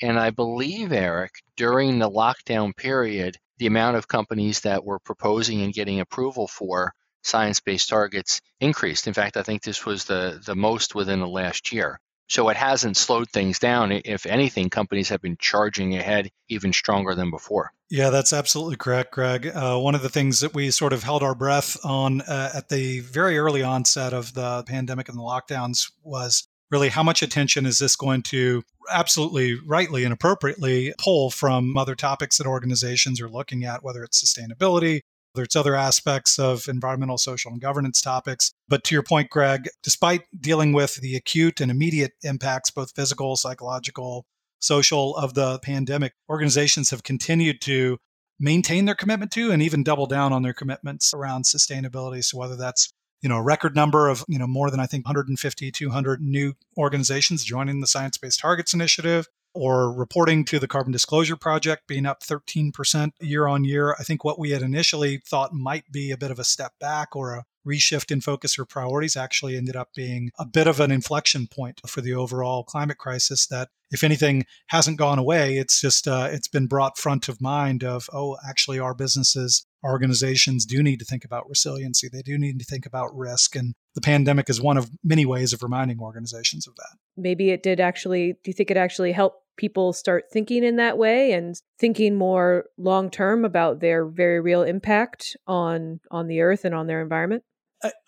And 0.00 0.18
I 0.18 0.30
believe, 0.30 0.92
Eric, 0.92 1.32
during 1.56 1.98
the 1.98 2.10
lockdown 2.10 2.74
period, 2.74 3.36
the 3.58 3.66
amount 3.66 3.96
of 3.96 4.08
companies 4.08 4.60
that 4.60 4.84
were 4.84 4.98
proposing 4.98 5.62
and 5.62 5.72
getting 5.72 6.00
approval 6.00 6.48
for 6.48 6.94
science 7.22 7.60
based 7.60 7.88
targets 7.88 8.40
increased. 8.60 9.06
In 9.06 9.14
fact, 9.14 9.36
I 9.36 9.42
think 9.42 9.62
this 9.62 9.84
was 9.84 10.04
the, 10.04 10.40
the 10.44 10.56
most 10.56 10.94
within 10.94 11.20
the 11.20 11.28
last 11.28 11.72
year. 11.72 11.98
So 12.28 12.48
it 12.48 12.56
hasn't 12.56 12.96
slowed 12.96 13.30
things 13.30 13.58
down. 13.58 13.92
If 13.92 14.26
anything, 14.26 14.68
companies 14.70 15.08
have 15.10 15.22
been 15.22 15.36
charging 15.38 15.96
ahead 15.96 16.30
even 16.48 16.72
stronger 16.72 17.14
than 17.14 17.30
before. 17.30 17.72
Yeah, 17.88 18.10
that's 18.10 18.32
absolutely 18.32 18.76
correct, 18.76 19.12
Greg. 19.12 19.46
Uh, 19.46 19.78
one 19.78 19.94
of 19.94 20.02
the 20.02 20.08
things 20.08 20.40
that 20.40 20.54
we 20.54 20.72
sort 20.72 20.92
of 20.92 21.04
held 21.04 21.22
our 21.22 21.36
breath 21.36 21.76
on 21.84 22.20
uh, 22.22 22.50
at 22.54 22.68
the 22.68 23.00
very 23.00 23.38
early 23.38 23.62
onset 23.62 24.12
of 24.12 24.34
the 24.34 24.64
pandemic 24.64 25.08
and 25.08 25.16
the 25.16 25.22
lockdowns 25.22 25.92
was 26.02 26.48
really 26.70 26.88
how 26.88 27.02
much 27.04 27.22
attention 27.22 27.64
is 27.64 27.78
this 27.78 27.94
going 27.94 28.22
to 28.22 28.62
absolutely 28.90 29.54
rightly 29.64 30.02
and 30.02 30.12
appropriately 30.12 30.92
pull 30.98 31.30
from 31.30 31.76
other 31.76 31.94
topics 31.94 32.38
that 32.38 32.46
organizations 32.46 33.20
are 33.20 33.28
looking 33.28 33.64
at, 33.64 33.84
whether 33.84 34.02
it's 34.02 34.22
sustainability, 34.22 35.02
there's 35.36 35.54
other 35.54 35.76
aspects 35.76 36.38
of 36.38 36.68
environmental, 36.68 37.18
social, 37.18 37.52
and 37.52 37.60
governance 37.60 38.00
topics. 38.00 38.52
But 38.68 38.82
to 38.84 38.94
your 38.94 39.02
point, 39.02 39.30
Greg, 39.30 39.68
despite 39.82 40.22
dealing 40.38 40.72
with 40.72 40.96
the 40.96 41.14
acute 41.14 41.60
and 41.60 41.70
immediate 41.70 42.12
impacts, 42.22 42.70
both 42.70 42.92
physical, 42.96 43.36
psychological, 43.36 44.26
social, 44.58 45.16
of 45.16 45.34
the 45.34 45.58
pandemic, 45.60 46.14
organizations 46.28 46.90
have 46.90 47.02
continued 47.02 47.60
to 47.62 47.98
maintain 48.40 48.84
their 48.84 48.94
commitment 48.94 49.30
to 49.32 49.50
and 49.52 49.62
even 49.62 49.82
double 49.82 50.06
down 50.06 50.32
on 50.32 50.42
their 50.42 50.52
commitments 50.52 51.14
around 51.14 51.44
sustainability. 51.44 52.24
So 52.24 52.38
whether 52.38 52.56
that's 52.56 52.92
you 53.22 53.28
know 53.28 53.36
a 53.36 53.42
record 53.42 53.74
number 53.74 54.08
of 54.08 54.24
you 54.28 54.38
know 54.38 54.46
more 54.46 54.70
than 54.70 54.78
i 54.78 54.86
think 54.86 55.04
150 55.06 55.70
200 55.72 56.20
new 56.20 56.52
organizations 56.76 57.44
joining 57.44 57.80
the 57.80 57.86
science 57.86 58.18
based 58.18 58.40
targets 58.40 58.74
initiative 58.74 59.26
or 59.56 59.92
reporting 59.92 60.44
to 60.44 60.58
the 60.58 60.68
Carbon 60.68 60.92
Disclosure 60.92 61.36
Project 61.36 61.86
being 61.88 62.06
up 62.06 62.22
13% 62.22 63.10
year 63.20 63.46
on 63.46 63.64
year. 63.64 63.96
I 63.98 64.02
think 64.02 64.22
what 64.22 64.38
we 64.38 64.50
had 64.50 64.62
initially 64.62 65.22
thought 65.26 65.52
might 65.52 65.90
be 65.90 66.10
a 66.10 66.18
bit 66.18 66.30
of 66.30 66.38
a 66.38 66.44
step 66.44 66.72
back 66.78 67.16
or 67.16 67.34
a 67.34 67.44
reshift 67.66 68.10
in 68.10 68.20
focus 68.20 68.58
or 68.58 68.64
priorities 68.64 69.16
actually 69.16 69.56
ended 69.56 69.74
up 69.74 69.88
being 69.94 70.30
a 70.38 70.46
bit 70.46 70.66
of 70.66 70.78
an 70.78 70.92
inflection 70.92 71.46
point 71.46 71.80
for 71.86 72.00
the 72.00 72.14
overall 72.14 72.62
climate 72.62 72.98
crisis 72.98 73.46
that 73.48 73.68
if 73.90 74.04
anything 74.04 74.44
hasn't 74.68 74.98
gone 74.98 75.18
away 75.18 75.56
it's 75.56 75.80
just 75.80 76.06
uh, 76.06 76.28
it's 76.30 76.48
been 76.48 76.66
brought 76.66 76.96
front 76.96 77.28
of 77.28 77.40
mind 77.40 77.82
of 77.82 78.08
oh 78.12 78.36
actually 78.48 78.78
our 78.78 78.94
businesses 78.94 79.66
organizations 79.84 80.64
do 80.64 80.82
need 80.82 80.98
to 80.98 81.04
think 81.04 81.24
about 81.24 81.48
resiliency 81.48 82.08
they 82.08 82.22
do 82.22 82.38
need 82.38 82.58
to 82.58 82.64
think 82.64 82.86
about 82.86 83.16
risk 83.16 83.56
and 83.56 83.74
the 83.96 84.00
pandemic 84.02 84.48
is 84.48 84.60
one 84.60 84.76
of 84.76 84.90
many 85.02 85.26
ways 85.26 85.52
of 85.52 85.62
reminding 85.62 86.00
organizations 86.00 86.68
of 86.68 86.76
that. 86.76 86.98
Maybe 87.16 87.50
it 87.50 87.62
did 87.64 87.80
actually 87.80 88.34
do 88.34 88.50
you 88.50 88.52
think 88.52 88.70
it 88.70 88.76
actually 88.76 89.10
helped 89.10 89.42
people 89.56 89.94
start 89.94 90.26
thinking 90.30 90.62
in 90.62 90.76
that 90.76 90.98
way 90.98 91.32
and 91.32 91.60
thinking 91.78 92.14
more 92.14 92.66
long 92.76 93.10
term 93.10 93.44
about 93.44 93.80
their 93.80 94.04
very 94.04 94.38
real 94.38 94.62
impact 94.62 95.34
on 95.46 95.98
on 96.10 96.28
the 96.28 96.42
earth 96.42 96.66
and 96.66 96.74
on 96.74 96.86
their 96.86 97.00
environment 97.00 97.42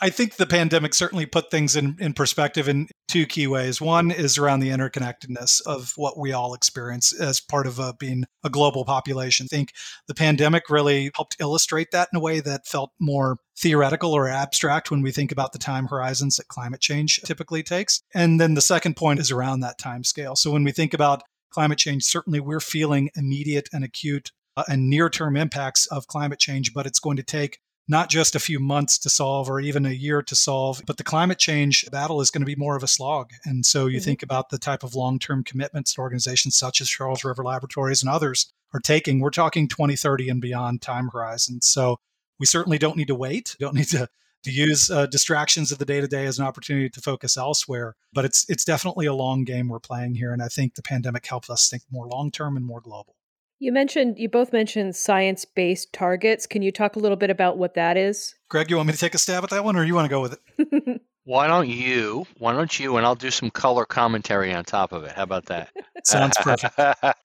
I 0.00 0.08
think 0.08 0.36
the 0.36 0.46
pandemic 0.46 0.94
certainly 0.94 1.26
put 1.26 1.50
things 1.50 1.76
in, 1.76 1.96
in 2.00 2.14
perspective 2.14 2.68
in 2.68 2.88
two 3.06 3.26
key 3.26 3.46
ways. 3.46 3.80
One 3.80 4.10
is 4.10 4.38
around 4.38 4.60
the 4.60 4.70
interconnectedness 4.70 5.60
of 5.66 5.92
what 5.96 6.18
we 6.18 6.32
all 6.32 6.54
experience 6.54 7.12
as 7.18 7.40
part 7.40 7.66
of 7.66 7.78
uh, 7.78 7.92
being 7.98 8.24
a 8.42 8.50
global 8.50 8.84
population. 8.84 9.46
I 9.52 9.54
think 9.54 9.72
the 10.06 10.14
pandemic 10.14 10.70
really 10.70 11.10
helped 11.14 11.36
illustrate 11.38 11.90
that 11.92 12.08
in 12.12 12.16
a 12.16 12.20
way 12.20 12.40
that 12.40 12.66
felt 12.66 12.92
more 12.98 13.38
theoretical 13.58 14.14
or 14.14 14.28
abstract 14.28 14.90
when 14.90 15.02
we 15.02 15.12
think 15.12 15.32
about 15.32 15.52
the 15.52 15.58
time 15.58 15.86
horizons 15.86 16.36
that 16.36 16.48
climate 16.48 16.80
change 16.80 17.20
typically 17.24 17.62
takes. 17.62 18.00
And 18.14 18.40
then 18.40 18.54
the 18.54 18.62
second 18.62 18.96
point 18.96 19.20
is 19.20 19.30
around 19.30 19.60
that 19.60 19.78
time 19.78 20.02
scale. 20.02 20.34
So 20.34 20.50
when 20.50 20.64
we 20.64 20.72
think 20.72 20.94
about 20.94 21.22
climate 21.50 21.78
change, 21.78 22.04
certainly 22.04 22.40
we're 22.40 22.60
feeling 22.60 23.10
immediate 23.16 23.68
and 23.72 23.84
acute 23.84 24.32
uh, 24.56 24.64
and 24.68 24.88
near 24.88 25.10
term 25.10 25.36
impacts 25.36 25.86
of 25.86 26.06
climate 26.06 26.38
change, 26.38 26.72
but 26.72 26.86
it's 26.86 27.00
going 27.00 27.16
to 27.16 27.22
take 27.22 27.58
not 27.88 28.10
just 28.10 28.34
a 28.34 28.40
few 28.40 28.60
months 28.60 28.98
to 28.98 29.08
solve 29.08 29.48
or 29.48 29.60
even 29.60 29.86
a 29.86 29.90
year 29.90 30.22
to 30.22 30.36
solve, 30.36 30.82
but 30.86 30.98
the 30.98 31.04
climate 31.04 31.38
change 31.38 31.90
battle 31.90 32.20
is 32.20 32.30
going 32.30 32.42
to 32.42 32.46
be 32.46 32.54
more 32.54 32.76
of 32.76 32.82
a 32.82 32.88
slog. 32.88 33.30
And 33.44 33.64
so 33.64 33.86
you 33.86 33.96
mm-hmm. 33.96 34.04
think 34.04 34.22
about 34.22 34.50
the 34.50 34.58
type 34.58 34.82
of 34.82 34.94
long 34.94 35.18
term 35.18 35.42
commitments 35.42 35.94
that 35.94 36.02
organizations 36.02 36.56
such 36.56 36.80
as 36.80 36.88
Charles 36.88 37.24
River 37.24 37.42
Laboratories 37.42 38.02
and 38.02 38.10
others 38.10 38.52
are 38.74 38.80
taking. 38.80 39.20
We're 39.20 39.30
talking 39.30 39.68
2030 39.68 40.28
and 40.28 40.40
beyond 40.40 40.82
time 40.82 41.08
horizons. 41.08 41.66
So 41.66 41.98
we 42.38 42.46
certainly 42.46 42.78
don't 42.78 42.96
need 42.96 43.08
to 43.08 43.14
wait, 43.14 43.56
don't 43.60 43.74
need 43.74 43.88
to. 43.88 44.08
To 44.44 44.52
use 44.52 44.88
uh, 44.88 45.06
distractions 45.06 45.72
of 45.72 45.78
the 45.78 45.84
day 45.84 46.00
to 46.00 46.06
day 46.06 46.24
as 46.24 46.38
an 46.38 46.46
opportunity 46.46 46.88
to 46.88 47.00
focus 47.00 47.36
elsewhere, 47.36 47.96
but 48.12 48.24
it's 48.24 48.48
it's 48.48 48.64
definitely 48.64 49.04
a 49.04 49.12
long 49.12 49.42
game 49.42 49.68
we're 49.68 49.80
playing 49.80 50.14
here, 50.14 50.32
and 50.32 50.40
I 50.40 50.46
think 50.46 50.76
the 50.76 50.82
pandemic 50.82 51.26
helped 51.26 51.50
us 51.50 51.68
think 51.68 51.82
more 51.90 52.06
long 52.06 52.30
term 52.30 52.56
and 52.56 52.64
more 52.64 52.80
global. 52.80 53.16
You 53.60 53.72
mentioned, 53.72 54.18
you 54.18 54.28
both 54.28 54.52
mentioned 54.52 54.94
science 54.94 55.44
based 55.44 55.92
targets. 55.92 56.46
Can 56.46 56.62
you 56.62 56.70
talk 56.70 56.94
a 56.94 57.00
little 57.00 57.16
bit 57.16 57.30
about 57.30 57.58
what 57.58 57.74
that 57.74 57.96
is? 57.96 58.34
Greg, 58.48 58.70
you 58.70 58.76
want 58.76 58.86
me 58.86 58.92
to 58.92 58.98
take 58.98 59.14
a 59.14 59.18
stab 59.18 59.42
at 59.42 59.50
that 59.50 59.64
one 59.64 59.76
or 59.76 59.84
you 59.84 59.94
want 59.94 60.04
to 60.04 60.10
go 60.10 60.20
with 60.20 60.38
it? 60.58 61.00
Why 61.24 61.46
don't 61.46 61.68
you? 61.68 62.26
Why 62.38 62.52
don't 62.52 62.78
you? 62.78 62.96
And 62.96 63.04
I'll 63.04 63.14
do 63.14 63.30
some 63.30 63.50
color 63.50 63.84
commentary 63.84 64.54
on 64.54 64.64
top 64.64 64.92
of 64.92 65.04
it. 65.04 65.12
How 65.12 65.24
about 65.24 65.46
that? 65.46 65.70
Sounds 66.04 66.38
perfect. 66.38 66.74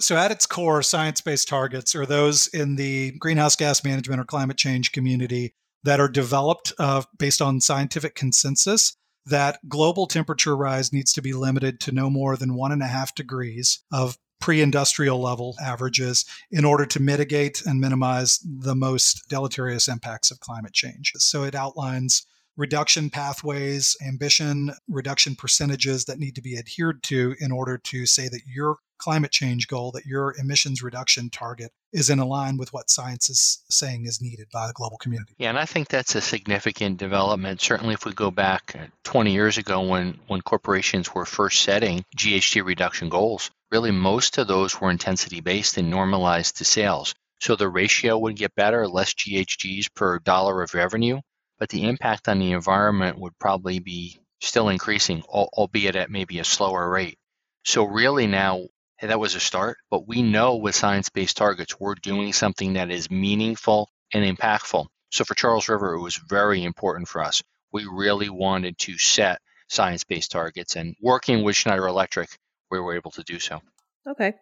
so, 0.00 0.16
at 0.16 0.32
its 0.32 0.46
core, 0.46 0.82
science 0.82 1.20
based 1.20 1.46
targets 1.46 1.94
are 1.94 2.06
those 2.06 2.48
in 2.48 2.76
the 2.76 3.12
greenhouse 3.18 3.54
gas 3.54 3.84
management 3.84 4.20
or 4.20 4.24
climate 4.24 4.56
change 4.56 4.92
community 4.92 5.54
that 5.84 6.00
are 6.00 6.08
developed 6.08 6.72
uh, 6.78 7.02
based 7.18 7.40
on 7.40 7.60
scientific 7.60 8.14
consensus 8.16 8.96
that 9.26 9.58
global 9.68 10.06
temperature 10.06 10.56
rise 10.56 10.92
needs 10.92 11.12
to 11.12 11.22
be 11.22 11.32
limited 11.32 11.80
to 11.80 11.92
no 11.92 12.08
more 12.08 12.36
than 12.36 12.54
one 12.54 12.72
and 12.72 12.82
a 12.82 12.86
half 12.86 13.14
degrees 13.14 13.84
of 13.92 14.16
pre 14.40 14.60
industrial 14.60 15.20
level 15.20 15.54
averages 15.60 16.24
in 16.50 16.64
order 16.64 16.86
to 16.86 17.00
mitigate 17.00 17.62
and 17.64 17.80
minimize 17.80 18.38
the 18.44 18.74
most 18.74 19.28
deleterious 19.28 19.88
impacts 19.88 20.30
of 20.30 20.40
climate 20.40 20.72
change. 20.72 21.12
So 21.16 21.44
it 21.44 21.54
outlines 21.54 22.26
reduction 22.56 23.10
pathways, 23.10 23.96
ambition, 24.06 24.72
reduction 24.88 25.36
percentages 25.36 26.06
that 26.06 26.18
need 26.18 26.34
to 26.34 26.42
be 26.42 26.58
adhered 26.58 27.02
to 27.04 27.34
in 27.38 27.52
order 27.52 27.78
to 27.78 28.06
say 28.06 28.28
that 28.28 28.40
your 28.46 28.76
climate 28.98 29.30
change 29.30 29.68
goal, 29.68 29.90
that 29.92 30.06
your 30.06 30.34
emissions 30.38 30.82
reduction 30.82 31.30
target 31.30 31.70
is 31.92 32.10
in 32.10 32.18
line 32.18 32.56
with 32.56 32.72
what 32.72 32.90
science 32.90 33.28
is 33.28 33.62
saying 33.70 34.06
is 34.06 34.22
needed 34.22 34.46
by 34.52 34.66
the 34.66 34.72
global 34.72 34.96
community. 34.96 35.34
Yeah, 35.38 35.50
and 35.50 35.58
I 35.58 35.66
think 35.66 35.88
that's 35.88 36.14
a 36.14 36.20
significant 36.20 36.98
development. 36.98 37.60
Certainly, 37.60 37.94
if 37.94 38.04
we 38.04 38.12
go 38.12 38.30
back 38.30 38.74
uh, 38.78 38.86
20 39.04 39.32
years 39.32 39.58
ago 39.58 39.82
when, 39.82 40.18
when 40.26 40.40
corporations 40.40 41.14
were 41.14 41.24
first 41.24 41.62
setting 41.62 42.04
GHG 42.16 42.64
reduction 42.64 43.08
goals, 43.08 43.50
really 43.70 43.90
most 43.90 44.38
of 44.38 44.46
those 44.46 44.80
were 44.80 44.90
intensity 44.90 45.40
based 45.40 45.76
and 45.76 45.90
normalized 45.90 46.56
to 46.58 46.64
sales. 46.64 47.14
So 47.40 47.56
the 47.56 47.68
ratio 47.68 48.16
would 48.18 48.36
get 48.36 48.54
better, 48.54 48.88
less 48.88 49.12
GHGs 49.14 49.94
per 49.94 50.18
dollar 50.20 50.62
of 50.62 50.74
revenue, 50.74 51.20
but 51.58 51.68
the 51.68 51.84
impact 51.84 52.28
on 52.28 52.38
the 52.38 52.52
environment 52.52 53.18
would 53.18 53.38
probably 53.38 53.78
be 53.78 54.18
still 54.40 54.68
increasing, 54.68 55.22
albeit 55.22 55.96
at 55.96 56.10
maybe 56.10 56.38
a 56.38 56.44
slower 56.44 56.88
rate. 56.88 57.18
So 57.64 57.84
really 57.84 58.26
now, 58.26 58.66
that 59.02 59.20
was 59.20 59.34
a 59.34 59.40
start, 59.40 59.76
but 59.90 60.08
we 60.08 60.22
know 60.22 60.56
with 60.56 60.74
science-based 60.74 61.36
targets, 61.36 61.78
we're 61.78 61.96
doing 61.96 62.32
something 62.32 62.74
that 62.74 62.90
is 62.90 63.10
meaningful 63.10 63.90
and 64.14 64.24
impactful. 64.24 64.86
So 65.10 65.24
for 65.24 65.34
Charles 65.34 65.68
River, 65.68 65.94
it 65.94 66.00
was 66.00 66.16
very 66.16 66.64
important 66.64 67.08
for 67.08 67.22
us. 67.22 67.42
We 67.72 67.86
really 67.90 68.30
wanted 68.30 68.78
to 68.78 68.96
set 68.96 69.40
science-based 69.68 70.30
targets 70.30 70.76
and 70.76 70.94
working 71.02 71.42
with 71.42 71.56
Schneider 71.56 71.86
Electric, 71.86 72.30
we 72.70 72.80
were 72.80 72.94
able 72.94 73.10
to 73.12 73.22
do 73.22 73.38
so. 73.38 73.60
Okay. 74.08 74.34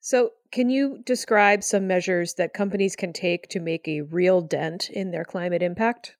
So, 0.00 0.30
can 0.52 0.70
you 0.70 1.02
describe 1.04 1.64
some 1.64 1.86
measures 1.86 2.34
that 2.34 2.54
companies 2.54 2.94
can 2.94 3.12
take 3.12 3.48
to 3.48 3.60
make 3.60 3.86
a 3.88 4.02
real 4.02 4.40
dent 4.40 4.88
in 4.90 5.10
their 5.10 5.24
climate 5.24 5.62
impact? 5.62 6.14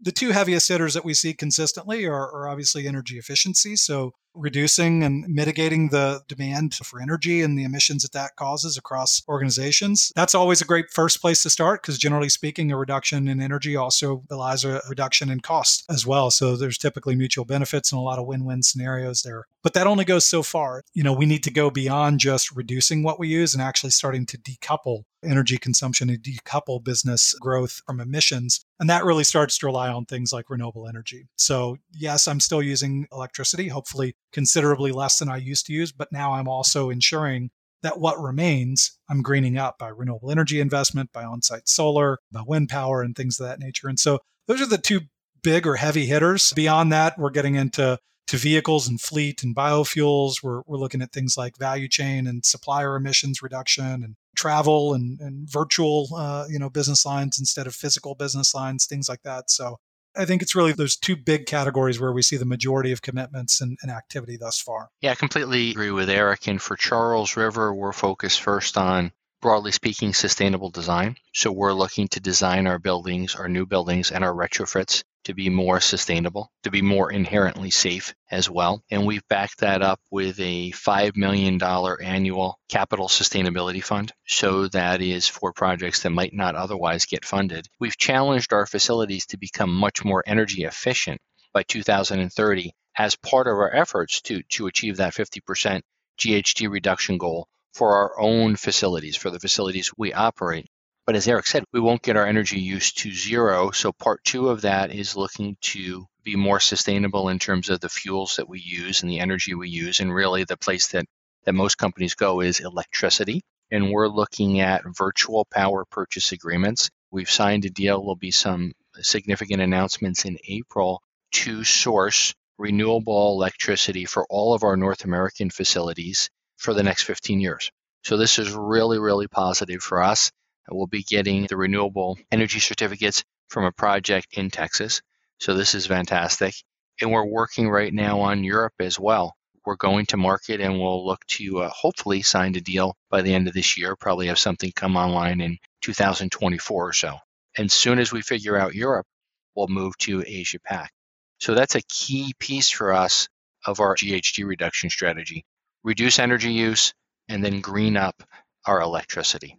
The 0.00 0.12
two 0.12 0.30
heaviest 0.30 0.68
hitters 0.68 0.94
that 0.94 1.04
we 1.04 1.14
see 1.14 1.34
consistently 1.34 2.06
are, 2.06 2.30
are 2.30 2.48
obviously 2.48 2.86
energy 2.86 3.18
efficiency. 3.18 3.76
So, 3.76 4.12
reducing 4.34 5.02
and 5.02 5.26
mitigating 5.28 5.88
the 5.88 6.22
demand 6.28 6.74
for 6.74 7.00
energy 7.00 7.42
and 7.42 7.58
the 7.58 7.64
emissions 7.64 8.02
that 8.02 8.12
that 8.12 8.36
causes 8.36 8.76
across 8.76 9.22
organizations. 9.28 10.12
That's 10.14 10.34
always 10.34 10.60
a 10.60 10.66
great 10.66 10.90
first 10.90 11.20
place 11.20 11.42
to 11.42 11.50
start 11.50 11.82
because 11.82 11.98
generally 11.98 12.28
speaking, 12.28 12.72
a 12.72 12.76
reduction 12.76 13.28
in 13.28 13.40
energy 13.40 13.76
also 13.76 14.24
relies 14.30 14.64
a 14.64 14.80
reduction 14.88 15.30
in 15.30 15.40
cost 15.40 15.84
as 15.90 16.06
well. 16.06 16.30
So 16.30 16.56
there's 16.56 16.78
typically 16.78 17.14
mutual 17.14 17.44
benefits 17.44 17.92
and 17.92 17.98
a 17.98 18.02
lot 18.02 18.18
of 18.18 18.26
win-win 18.26 18.62
scenarios 18.62 19.22
there. 19.22 19.46
But 19.62 19.72
that 19.74 19.86
only 19.86 20.04
goes 20.04 20.26
so 20.26 20.42
far. 20.42 20.82
You 20.92 21.02
know, 21.02 21.12
we 21.12 21.26
need 21.26 21.42
to 21.44 21.50
go 21.50 21.70
beyond 21.70 22.20
just 22.20 22.54
reducing 22.54 23.02
what 23.02 23.18
we 23.18 23.28
use 23.28 23.54
and 23.54 23.62
actually 23.62 23.90
starting 23.90 24.26
to 24.26 24.38
decouple 24.38 25.04
energy 25.24 25.56
consumption 25.56 26.10
and 26.10 26.22
decouple 26.22 26.84
business 26.84 27.34
growth 27.40 27.80
from 27.86 28.00
emissions. 28.00 28.64
And 28.78 28.90
that 28.90 29.04
really 29.04 29.24
starts 29.24 29.56
to 29.58 29.66
rely 29.66 29.88
on 29.88 30.04
things 30.04 30.32
like 30.32 30.50
renewable 30.50 30.86
energy. 30.86 31.28
So, 31.36 31.78
yes, 31.92 32.28
I'm 32.28 32.40
still 32.40 32.62
using 32.62 33.06
electricity, 33.10 33.68
hopefully 33.68 34.16
considerably 34.34 34.92
less 34.92 35.18
than 35.18 35.30
I 35.30 35.38
used 35.38 35.64
to 35.66 35.72
use, 35.72 35.92
but 35.92 36.12
now 36.12 36.34
I'm 36.34 36.48
also 36.48 36.90
ensuring 36.90 37.50
that 37.82 38.00
what 38.00 38.20
remains, 38.20 38.98
I'm 39.08 39.22
greening 39.22 39.56
up 39.56 39.78
by 39.78 39.88
renewable 39.88 40.30
energy 40.30 40.60
investment, 40.60 41.12
by 41.12 41.24
on 41.24 41.40
site 41.42 41.68
solar, 41.68 42.18
by 42.32 42.42
wind 42.46 42.68
power, 42.68 43.00
and 43.02 43.14
things 43.14 43.38
of 43.38 43.46
that 43.46 43.60
nature. 43.60 43.88
And 43.88 43.98
so, 43.98 44.18
those 44.46 44.60
are 44.60 44.66
the 44.66 44.78
two 44.78 45.02
big 45.42 45.66
or 45.66 45.76
heavy 45.76 46.06
hitters. 46.06 46.52
Beyond 46.54 46.92
that, 46.92 47.18
we're 47.18 47.30
getting 47.30 47.54
into 47.54 47.98
to 48.26 48.36
vehicles 48.36 48.88
and 48.88 49.00
fleet 49.00 49.42
and 49.42 49.54
biofuels. 49.54 50.42
We're, 50.42 50.62
we're 50.66 50.78
looking 50.78 51.02
at 51.02 51.12
things 51.12 51.36
like 51.36 51.58
value 51.58 51.88
chain 51.88 52.26
and 52.26 52.44
supplier 52.44 52.96
emissions 52.96 53.42
reduction 53.42 54.02
and 54.02 54.16
travel 54.36 54.94
and, 54.94 55.20
and 55.20 55.48
virtual, 55.48 56.08
uh, 56.16 56.46
you 56.48 56.58
know, 56.58 56.70
business 56.70 57.04
lines 57.04 57.38
instead 57.38 57.66
of 57.66 57.74
physical 57.74 58.14
business 58.14 58.54
lines, 58.54 58.86
things 58.86 59.08
like 59.08 59.22
that. 59.22 59.50
So 59.50 59.78
I 60.16 60.24
think 60.24 60.42
it's 60.42 60.54
really 60.54 60.72
those 60.72 60.96
two 60.96 61.16
big 61.16 61.46
categories 61.46 62.00
where 62.00 62.12
we 62.12 62.22
see 62.22 62.36
the 62.36 62.44
majority 62.44 62.92
of 62.92 63.02
commitments 63.02 63.60
and, 63.60 63.76
and, 63.82 63.90
activity 63.90 64.36
thus 64.36 64.60
far. 64.60 64.90
Yeah, 65.00 65.12
I 65.12 65.14
completely 65.14 65.70
agree 65.70 65.90
with 65.90 66.08
Eric. 66.08 66.46
And 66.48 66.60
for 66.60 66.76
Charles 66.76 67.36
River, 67.36 67.74
we're 67.74 67.92
focused 67.92 68.40
first 68.40 68.76
on 68.76 69.12
broadly 69.44 69.72
speaking, 69.72 70.14
sustainable 70.14 70.70
design. 70.70 71.16
So 71.34 71.52
we're 71.52 71.74
looking 71.74 72.08
to 72.08 72.20
design 72.20 72.66
our 72.66 72.78
buildings, 72.78 73.34
our 73.34 73.46
new 73.46 73.66
buildings, 73.66 74.10
and 74.10 74.24
our 74.24 74.32
retrofits 74.32 75.04
to 75.24 75.34
be 75.34 75.50
more 75.50 75.80
sustainable, 75.80 76.50
to 76.62 76.70
be 76.70 76.80
more 76.80 77.12
inherently 77.12 77.68
safe 77.68 78.14
as 78.30 78.48
well. 78.48 78.82
And 78.90 79.04
we've 79.04 79.28
backed 79.28 79.58
that 79.58 79.82
up 79.82 80.00
with 80.10 80.40
a 80.40 80.70
$5 80.70 81.16
million 81.16 81.62
annual 81.62 82.58
capital 82.70 83.06
sustainability 83.08 83.84
fund. 83.84 84.12
So 84.26 84.68
that 84.68 85.02
is 85.02 85.28
for 85.28 85.52
projects 85.52 86.04
that 86.04 86.10
might 86.10 86.32
not 86.32 86.54
otherwise 86.54 87.04
get 87.04 87.26
funded. 87.26 87.68
We've 87.78 87.98
challenged 87.98 88.54
our 88.54 88.64
facilities 88.64 89.26
to 89.26 89.36
become 89.36 89.74
much 89.74 90.06
more 90.06 90.24
energy 90.26 90.64
efficient 90.64 91.20
by 91.52 91.64
2030 91.64 92.72
as 92.96 93.14
part 93.14 93.46
of 93.46 93.52
our 93.52 93.76
efforts 93.76 94.22
to, 94.22 94.42
to 94.52 94.68
achieve 94.68 94.96
that 94.96 95.12
50% 95.12 95.82
GHG 96.18 96.70
reduction 96.70 97.18
goal 97.18 97.46
for 97.74 97.96
our 97.96 98.20
own 98.20 98.56
facilities, 98.56 99.16
for 99.16 99.30
the 99.30 99.40
facilities 99.40 99.90
we 99.96 100.12
operate. 100.12 100.66
But 101.06 101.16
as 101.16 101.28
Eric 101.28 101.46
said, 101.46 101.64
we 101.72 101.80
won't 101.80 102.02
get 102.02 102.16
our 102.16 102.26
energy 102.26 102.60
use 102.60 102.92
to 102.94 103.12
zero. 103.12 103.72
So 103.72 103.92
part 103.92 104.24
two 104.24 104.48
of 104.48 104.62
that 104.62 104.90
is 104.90 105.16
looking 105.16 105.56
to 105.60 106.06
be 106.22 106.36
more 106.36 106.60
sustainable 106.60 107.28
in 107.28 107.38
terms 107.38 107.68
of 107.68 107.80
the 107.80 107.90
fuels 107.90 108.36
that 108.36 108.48
we 108.48 108.60
use 108.60 109.02
and 109.02 109.10
the 109.10 109.20
energy 109.20 109.54
we 109.54 109.68
use. 109.68 110.00
And 110.00 110.14
really 110.14 110.44
the 110.44 110.56
place 110.56 110.88
that, 110.88 111.04
that 111.44 111.52
most 111.52 111.76
companies 111.76 112.14
go 112.14 112.40
is 112.40 112.60
electricity. 112.60 113.42
And 113.70 113.90
we're 113.90 114.08
looking 114.08 114.60
at 114.60 114.82
virtual 114.96 115.44
power 115.44 115.84
purchase 115.84 116.32
agreements. 116.32 116.90
We've 117.10 117.30
signed 117.30 117.66
a 117.66 117.70
deal. 117.70 117.98
There'll 117.98 118.16
be 118.16 118.30
some 118.30 118.72
significant 119.00 119.60
announcements 119.60 120.24
in 120.24 120.38
April 120.48 121.02
to 121.32 121.64
source 121.64 122.34
renewable 122.56 123.32
electricity 123.32 124.04
for 124.04 124.24
all 124.30 124.54
of 124.54 124.62
our 124.62 124.76
North 124.76 125.04
American 125.04 125.50
facilities 125.50 126.30
for 126.56 126.74
the 126.74 126.82
next 126.82 127.04
15 127.04 127.40
years. 127.40 127.70
So 128.04 128.16
this 128.16 128.38
is 128.38 128.52
really, 128.52 128.98
really 128.98 129.28
positive 129.28 129.82
for 129.82 130.02
us. 130.02 130.30
We'll 130.68 130.86
be 130.86 131.02
getting 131.02 131.46
the 131.46 131.56
renewable 131.56 132.18
energy 132.30 132.58
certificates 132.58 133.24
from 133.48 133.64
a 133.64 133.72
project 133.72 134.28
in 134.32 134.50
Texas. 134.50 135.02
So 135.38 135.54
this 135.54 135.74
is 135.74 135.86
fantastic. 135.86 136.54
And 137.00 137.10
we're 137.10 137.26
working 137.26 137.68
right 137.68 137.92
now 137.92 138.20
on 138.20 138.44
Europe 138.44 138.74
as 138.80 138.98
well. 138.98 139.34
We're 139.64 139.76
going 139.76 140.06
to 140.06 140.16
market 140.16 140.60
and 140.60 140.78
we'll 140.78 141.06
look 141.06 141.24
to 141.26 141.62
uh, 141.62 141.70
hopefully 141.70 142.22
sign 142.22 142.54
a 142.56 142.60
deal 142.60 142.96
by 143.10 143.22
the 143.22 143.34
end 143.34 143.48
of 143.48 143.54
this 143.54 143.76
year, 143.78 143.96
probably 143.96 144.26
have 144.26 144.38
something 144.38 144.72
come 144.74 144.96
online 144.96 145.40
in 145.40 145.58
2024 145.82 146.88
or 146.88 146.92
so. 146.92 147.18
And 147.56 147.70
soon 147.70 147.98
as 147.98 148.12
we 148.12 148.22
figure 148.22 148.56
out 148.56 148.74
Europe, 148.74 149.06
we'll 149.54 149.68
move 149.68 149.96
to 149.98 150.22
Asia 150.26 150.58
Pac. 150.60 150.92
So 151.38 151.54
that's 151.54 151.74
a 151.74 151.82
key 151.82 152.34
piece 152.38 152.70
for 152.70 152.92
us 152.92 153.28
of 153.64 153.80
our 153.80 153.94
GHG 153.94 154.46
reduction 154.46 154.90
strategy. 154.90 155.44
Reduce 155.84 156.18
energy 156.18 156.52
use 156.52 156.94
and 157.28 157.44
then 157.44 157.60
green 157.60 157.96
up 157.96 158.22
our 158.66 158.80
electricity. 158.80 159.58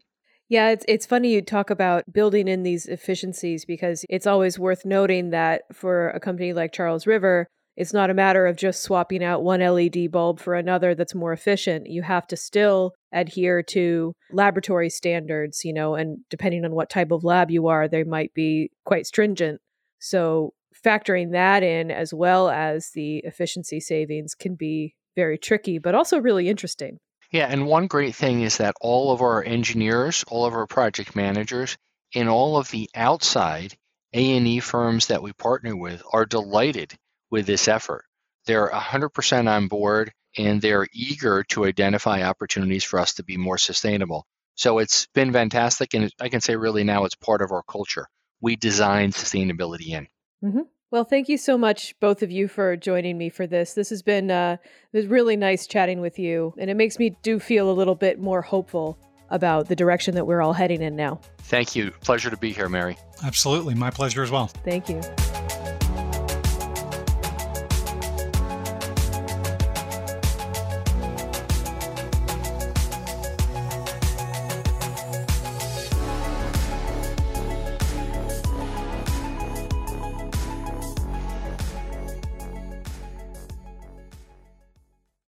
Yeah, 0.49 0.69
it's 0.69 0.85
it's 0.87 1.05
funny 1.05 1.33
you 1.33 1.41
talk 1.41 1.69
about 1.69 2.11
building 2.11 2.47
in 2.47 2.63
these 2.63 2.85
efficiencies 2.85 3.65
because 3.65 4.05
it's 4.09 4.27
always 4.27 4.59
worth 4.59 4.85
noting 4.85 5.31
that 5.31 5.63
for 5.73 6.09
a 6.09 6.19
company 6.19 6.53
like 6.53 6.71
Charles 6.71 7.07
River, 7.07 7.47
it's 7.75 7.93
not 7.93 8.09
a 8.09 8.13
matter 8.13 8.45
of 8.45 8.55
just 8.55 8.83
swapping 8.83 9.23
out 9.23 9.43
one 9.43 9.59
LED 9.59 10.11
bulb 10.11 10.39
for 10.39 10.53
another 10.53 10.93
that's 10.93 11.15
more 11.15 11.33
efficient. 11.33 11.87
You 11.87 12.03
have 12.03 12.27
to 12.27 12.37
still 12.37 12.93
adhere 13.11 13.63
to 13.63 14.13
laboratory 14.31 14.89
standards, 14.89 15.65
you 15.65 15.73
know, 15.73 15.95
and 15.95 16.19
depending 16.29 16.63
on 16.63 16.75
what 16.75 16.89
type 16.89 17.11
of 17.11 17.23
lab 17.23 17.49
you 17.49 17.67
are, 17.67 17.87
they 17.87 18.03
might 18.03 18.33
be 18.33 18.69
quite 18.85 19.07
stringent. 19.07 19.59
So 19.99 20.53
factoring 20.85 21.31
that 21.31 21.63
in 21.63 21.89
as 21.89 22.13
well 22.13 22.49
as 22.49 22.91
the 22.93 23.17
efficiency 23.19 23.79
savings 23.79 24.35
can 24.35 24.55
be 24.55 24.93
very 25.15 25.37
tricky, 25.37 25.77
but 25.79 25.95
also 25.95 26.19
really 26.19 26.49
interesting. 26.49 26.99
Yeah, 27.31 27.47
and 27.49 27.65
one 27.65 27.87
great 27.87 28.15
thing 28.15 28.41
is 28.41 28.57
that 28.57 28.75
all 28.81 29.11
of 29.11 29.21
our 29.21 29.43
engineers, 29.43 30.23
all 30.27 30.45
of 30.45 30.53
our 30.53 30.67
project 30.67 31.15
managers, 31.15 31.77
and 32.13 32.29
all 32.29 32.57
of 32.57 32.69
the 32.71 32.89
outside 32.95 33.75
A&E 34.13 34.59
firms 34.59 35.07
that 35.07 35.21
we 35.21 35.33
partner 35.33 35.75
with 35.75 36.01
are 36.13 36.25
delighted 36.25 36.93
with 37.31 37.45
this 37.45 37.67
effort. 37.67 38.05
They're 38.45 38.69
100% 38.69 39.49
on 39.49 39.67
board 39.67 40.13
and 40.37 40.61
they're 40.61 40.87
eager 40.93 41.43
to 41.43 41.65
identify 41.65 42.23
opportunities 42.23 42.83
for 42.83 42.99
us 42.99 43.15
to 43.15 43.23
be 43.23 43.37
more 43.37 43.57
sustainable. 43.57 44.25
So 44.55 44.79
it's 44.79 45.07
been 45.13 45.33
fantastic, 45.33 45.93
and 45.93 46.11
I 46.19 46.29
can 46.29 46.41
say 46.41 46.55
really 46.55 46.83
now 46.83 47.05
it's 47.05 47.15
part 47.15 47.41
of 47.41 47.51
our 47.51 47.63
culture. 47.63 48.07
We 48.41 48.55
design 48.55 49.11
sustainability 49.11 49.89
in. 49.89 50.07
Mm-hmm. 50.43 50.61
Well, 50.95 51.03
thank 51.03 51.27
you 51.27 51.37
so 51.37 51.57
much, 51.57 51.93
both 51.99 52.23
of 52.23 52.31
you, 52.31 52.47
for 52.47 52.77
joining 52.77 53.17
me 53.17 53.27
for 53.27 53.45
this. 53.45 53.73
This 53.73 53.89
has 53.89 54.01
been 54.01 54.31
uh, 54.31 54.55
it 54.93 54.97
was 54.97 55.07
really 55.07 55.35
nice 55.35 55.67
chatting 55.67 55.99
with 55.99 56.17
you, 56.17 56.53
and 56.57 56.69
it 56.69 56.75
makes 56.75 56.97
me 56.97 57.17
do 57.21 57.37
feel 57.37 57.69
a 57.69 57.73
little 57.73 57.95
bit 57.95 58.17
more 58.17 58.41
hopeful 58.41 58.97
about 59.29 59.67
the 59.67 59.75
direction 59.75 60.15
that 60.15 60.25
we're 60.25 60.41
all 60.41 60.53
heading 60.53 60.81
in 60.81 60.95
now. 60.95 61.19
Thank 61.39 61.75
you. 61.75 61.91
Pleasure 61.99 62.29
to 62.29 62.37
be 62.37 62.53
here, 62.53 62.69
Mary. 62.69 62.95
Absolutely. 63.25 63.75
My 63.75 63.89
pleasure 63.89 64.23
as 64.23 64.31
well. 64.31 64.47
Thank 64.63 64.87
you. 64.87 65.01